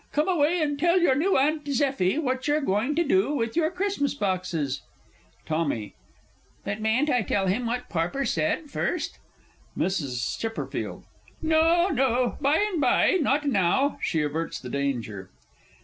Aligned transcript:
Come 0.13 0.27
away, 0.27 0.59
and 0.63 0.79
tell 0.79 0.99
your 0.99 1.13
new 1.13 1.37
Aunt 1.37 1.63
Zeffie 1.67 2.17
what 2.17 2.47
you're 2.47 2.59
going 2.59 2.95
to 2.95 3.03
do 3.03 3.35
with 3.35 3.55
your 3.55 3.69
Christmas 3.69 4.15
boxes. 4.15 4.81
TOMMY. 5.45 5.93
But 6.65 6.81
mayn't 6.81 7.11
I 7.11 7.21
tell 7.21 7.45
him 7.45 7.67
what 7.67 7.87
Parpar 7.87 8.25
said, 8.25 8.71
first? 8.71 9.19
MRS. 9.77 10.39
C. 10.39 10.87
No, 11.43 11.89
no; 11.89 12.35
by 12.41 12.57
and 12.57 12.81
by 12.81 13.19
not 13.21 13.45
now! 13.45 13.99
[_She 14.03 14.25
averts 14.25 14.59
the 14.59 14.69
danger. 14.69 15.29